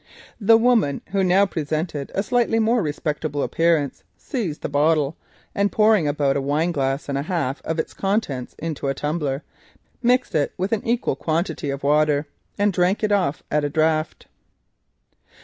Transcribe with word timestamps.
The 0.39 0.57
woman, 0.57 1.01
who 1.11 1.23
now 1.23 1.45
presented 1.45 2.11
a 2.15 2.23
slightly 2.23 2.57
more 2.57 2.81
respectable 2.81 3.43
appearance, 3.43 4.03
seized 4.17 4.63
the 4.63 4.67
bottle, 4.67 5.15
and 5.53 5.71
pouring 5.71 6.07
about 6.07 6.35
a 6.35 6.41
wine 6.41 6.71
glass 6.71 7.07
and 7.07 7.19
a 7.19 7.21
half 7.21 7.61
of 7.61 7.77
its 7.77 7.93
contents 7.93 8.55
into 8.57 8.87
a 8.87 8.95
tumbler 8.95 9.43
mixed 10.01 10.33
it 10.33 10.53
with 10.57 10.71
an 10.71 10.83
equal 10.87 11.15
quantity 11.15 11.69
of 11.69 11.83
water 11.83 12.25
and 12.57 12.73
drank 12.73 13.03
it 13.03 13.11
off 13.11 13.43
at 13.51 13.63
a 13.63 13.69
draught. 13.69 14.25